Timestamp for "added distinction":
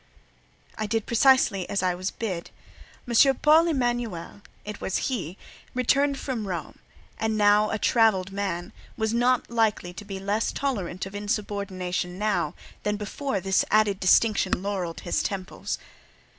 13.69-14.63